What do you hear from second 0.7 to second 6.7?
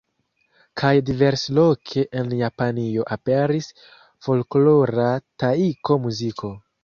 Kaj diversloke en Japanio aperis folklora Taiko-muziko.